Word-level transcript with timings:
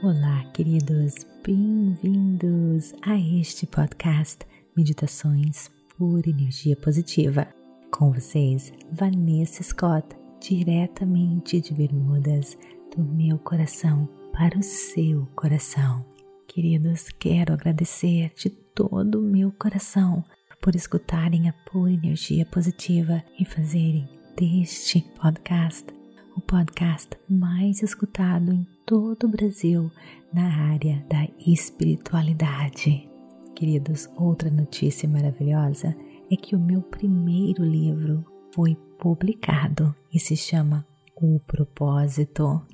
Olá, 0.00 0.44
queridos, 0.54 1.26
bem-vindos 1.44 2.94
a 3.02 3.18
este 3.18 3.66
podcast 3.66 4.46
Meditações 4.76 5.68
por 5.96 6.24
Energia 6.24 6.76
Positiva. 6.76 7.48
Com 7.90 8.12
vocês, 8.12 8.72
Vanessa 8.92 9.64
Scott, 9.64 10.06
diretamente 10.40 11.60
de 11.60 11.74
Bermudas, 11.74 12.56
do 12.96 13.02
meu 13.02 13.38
coração 13.38 14.08
para 14.32 14.56
o 14.56 14.62
seu 14.62 15.26
coração. 15.34 16.06
Queridos, 16.46 17.08
quero 17.18 17.52
agradecer 17.52 18.30
de 18.36 18.50
todo 18.50 19.18
o 19.18 19.28
meu 19.28 19.50
coração 19.50 20.24
por 20.62 20.76
escutarem 20.76 21.48
a 21.48 21.52
pura 21.52 21.90
energia 21.90 22.46
positiva 22.46 23.20
e 23.36 23.44
fazerem 23.44 24.08
deste 24.36 25.00
podcast 25.20 25.97
o 26.38 26.40
podcast 26.40 27.18
mais 27.28 27.82
escutado 27.82 28.52
em 28.52 28.64
todo 28.86 29.24
o 29.24 29.28
Brasil 29.28 29.90
na 30.32 30.70
área 30.70 31.04
da 31.10 31.26
espiritualidade. 31.44 33.08
Queridos, 33.56 34.08
outra 34.16 34.48
notícia 34.48 35.08
maravilhosa 35.08 35.96
é 36.30 36.36
que 36.36 36.54
o 36.54 36.60
meu 36.60 36.80
primeiro 36.80 37.64
livro 37.64 38.24
foi 38.54 38.76
publicado 39.00 39.92
e 40.14 40.20
se 40.20 40.36
chama 40.36 40.86
O 41.16 41.40
Propósito. 41.40 42.64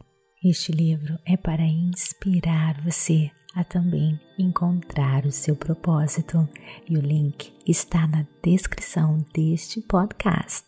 Este 0.44 0.70
livro 0.70 1.18
é 1.24 1.34
para 1.34 1.64
inspirar 1.64 2.82
você 2.84 3.30
a 3.54 3.64
também 3.64 4.20
encontrar 4.38 5.24
o 5.24 5.32
seu 5.32 5.56
propósito 5.56 6.46
e 6.86 6.98
o 6.98 7.00
link 7.00 7.50
está 7.66 8.06
na 8.06 8.26
descrição 8.42 9.24
deste 9.32 9.80
podcast. 9.80 10.66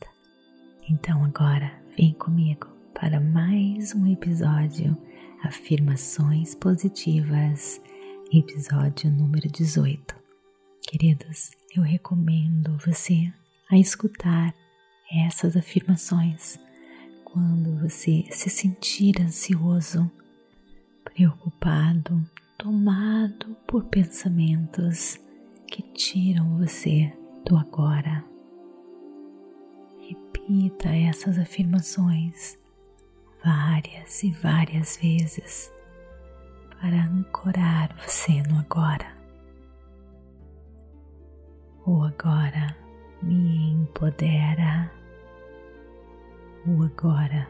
Então 0.89 1.23
agora 1.25 1.71
vem 1.95 2.15
comigo 2.15 2.76
para 2.99 3.21
mais 3.21 3.95
um 3.95 4.11
episódio 4.11 4.97
Afirmações 5.43 6.55
Positivas, 6.55 7.79
episódio 8.33 9.11
número 9.11 9.51
18. 9.51 10.17
Queridos, 10.81 11.51
eu 11.77 11.83
recomendo 11.83 12.79
você 12.79 13.31
a 13.71 13.77
escutar 13.77 14.55
essas 15.13 15.59
afirmações 15.59 16.59
quando 17.23 17.79
você 17.81 18.25
se 18.31 18.49
sentir 18.49 19.21
ansioso, 19.21 20.11
preocupado, 21.05 22.27
tomado 22.57 23.55
por 23.67 23.85
pensamentos 23.85 25.21
que 25.67 25.83
tiram 25.83 26.57
você 26.57 27.13
do 27.45 27.59
agora. 27.59 28.25
Repita 30.01 30.89
essas 30.89 31.39
afirmações 31.39 32.57
várias 33.47 34.25
e 34.25 34.33
várias 34.33 34.97
vezes 34.97 35.73
para 36.81 37.05
ancorar 37.05 37.95
você 37.97 38.43
no 38.43 38.59
agora. 38.59 39.07
O 41.87 42.03
agora 42.03 42.77
me 43.23 43.71
empodera, 43.71 44.91
o 46.67 46.83
agora 46.83 47.47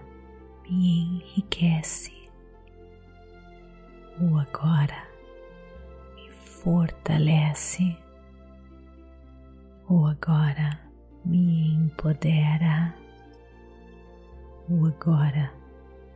me 0.69 1.23
enriquece, 1.23 2.13
o 4.21 4.39
agora 4.39 5.09
me 6.15 6.31
fortalece, 6.31 7.97
o 9.89 10.07
agora 10.07 10.79
me 11.25 11.73
empodera, 11.73 12.95
o 14.69 14.87
agora 14.89 15.56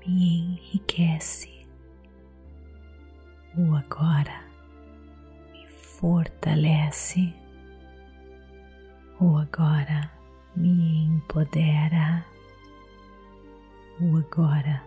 me 0.07 0.39
enriquece. 0.41 1.67
O 3.57 3.75
agora 3.75 4.45
me 5.53 5.67
fortalece. 5.67 7.35
O 9.19 9.37
agora 9.39 10.11
me 10.57 11.05
empodera. 11.07 12.25
O 14.01 14.17
agora 14.17 14.83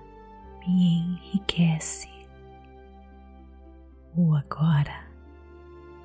me 0.66 1.00
enriquece. 1.00 2.10
O 4.18 4.36
agora 4.36 5.08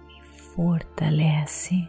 me 0.07 0.21
fortalece. 0.23 1.89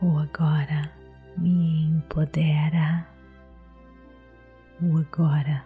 O 0.00 0.18
agora 0.18 0.92
me 1.36 1.86
empodera 1.86 3.13
o 4.82 4.98
agora 4.98 5.64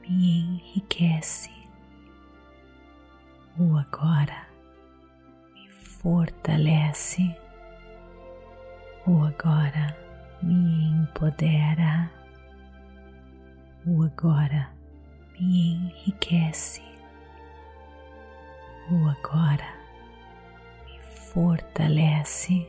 me 0.00 0.40
enriquece, 0.40 1.50
o 3.58 3.76
agora 3.76 4.48
me 5.54 5.68
fortalece, 5.68 7.36
o 9.06 9.22
agora 9.24 9.94
me 10.42 10.88
empodera, 10.88 12.10
o 13.86 14.02
agora 14.04 14.70
me 15.38 15.74
enriquece, 15.74 16.82
o 18.90 19.08
agora 19.10 19.74
me 20.86 20.98
fortalece, 21.00 22.66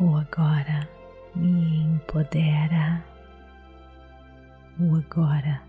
o 0.00 0.16
agora 0.16 0.88
me 1.36 1.84
empodera 1.84 3.04
o 4.80 4.96
agora 4.96 5.62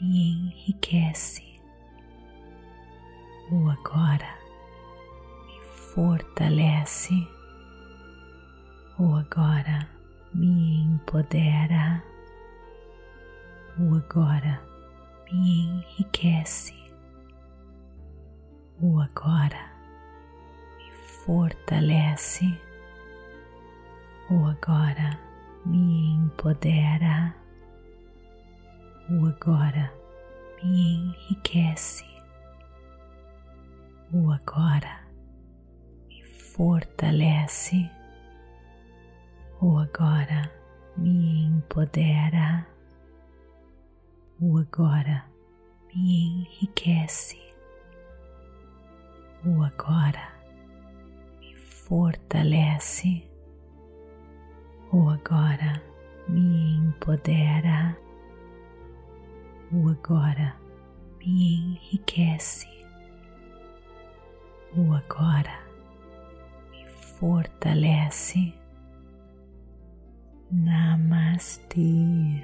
me 0.00 0.32
enriquece, 0.32 1.60
o 3.52 3.68
agora 3.68 4.38
me 5.44 5.60
fortalece, 5.92 7.12
o 8.98 9.16
agora 9.16 9.86
me 10.32 10.82
empodera, 10.82 12.02
o 13.78 13.96
agora 13.96 14.62
me 15.30 15.66
enriquece, 15.68 16.74
o 18.80 18.98
agora 18.98 19.70
me 20.78 20.90
fortalece, 21.26 22.58
o 24.30 24.46
agora 24.46 25.20
me 25.66 26.14
empodera 26.14 27.37
o 29.10 29.26
agora 29.26 29.90
me 30.62 30.96
enriquece, 30.96 32.04
o 34.12 34.30
agora 34.30 35.00
me 36.06 36.22
fortalece, 36.22 37.90
o 39.62 39.78
agora 39.78 40.52
me 40.94 41.46
empodera, 41.46 42.66
o 44.42 44.58
agora 44.58 45.24
me 45.86 46.42
enriquece, 46.42 47.38
o 49.46 49.62
agora 49.62 50.34
me 51.40 51.54
fortalece, 51.54 53.26
o 54.92 55.08
agora 55.08 55.82
me 56.28 56.76
empodera 56.76 57.96
o 59.72 59.88
agora 59.88 60.56
me 61.18 61.54
enriquece, 61.54 62.68
o 64.76 64.94
agora 64.94 65.60
me 66.70 66.86
fortalece. 67.18 68.54
Namastê. 70.50 72.42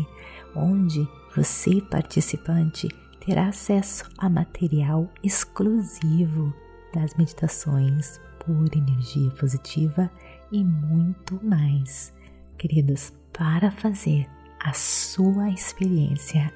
onde 0.55 1.07
você, 1.35 1.79
participante, 1.81 2.87
terá 3.27 3.49
acesso 3.49 4.09
a 4.17 4.29
material 4.29 5.11
exclusivo 5.21 6.53
das 6.93 7.13
meditações 7.15 8.21
por 8.39 8.73
energia 8.73 9.29
positiva 9.31 10.09
e 10.49 10.63
muito 10.63 11.37
mais. 11.43 12.13
Queridos, 12.57 13.11
para 13.33 13.69
fazer 13.69 14.25
a 14.63 14.71
sua 14.71 15.49
experiência 15.49 16.53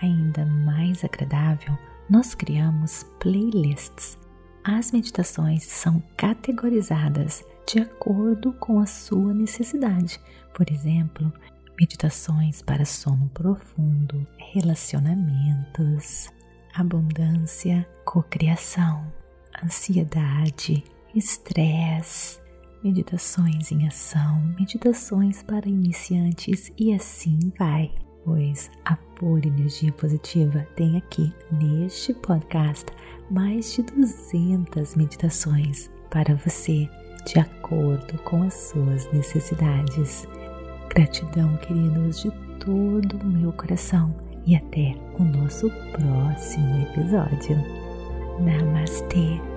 ainda 0.00 0.46
mais 0.46 1.04
agradável, 1.04 1.76
nós 2.08 2.36
criamos 2.36 3.04
playlists. 3.18 4.16
As 4.62 4.92
meditações 4.92 5.64
são 5.64 6.00
categorizadas 6.16 7.44
de 7.66 7.80
acordo 7.80 8.52
com 8.52 8.78
a 8.78 8.86
sua 8.86 9.34
necessidade. 9.34 10.20
Por 10.54 10.70
exemplo, 10.70 11.32
meditações 11.78 12.62
para 12.62 12.84
sono 12.84 13.28
profundo, 13.34 14.26
relacionamentos, 14.36 16.30
abundância, 16.74 17.86
cocriação, 18.04 19.12
ansiedade, 19.62 20.82
estresse, 21.14 22.40
meditações 22.82 23.70
em 23.70 23.86
ação, 23.86 24.42
meditações 24.58 25.42
para 25.42 25.68
iniciantes 25.68 26.72
e 26.78 26.92
assim 26.94 27.52
vai. 27.58 27.90
Pois 28.24 28.70
a 28.84 28.96
pura 28.96 29.48
energia 29.48 29.92
positiva 29.92 30.66
tem 30.76 30.96
aqui 30.96 31.32
neste 31.50 32.14
podcast 32.14 32.86
mais 33.30 33.74
de 33.74 33.82
200 33.82 34.94
meditações 34.94 35.90
para 36.08 36.34
você 36.36 36.88
de 37.26 37.38
acordo 37.38 38.18
com 38.22 38.42
as 38.42 38.54
suas 38.54 39.10
necessidades. 39.12 40.26
Gratidão, 40.94 41.56
queridos, 41.56 42.20
de 42.20 42.30
todo 42.60 43.16
o 43.16 43.26
meu 43.26 43.50
coração 43.54 44.14
e 44.44 44.54
até 44.54 44.94
o 45.18 45.24
nosso 45.24 45.70
próximo 45.90 46.82
episódio. 46.82 47.56
Namastê! 48.38 49.51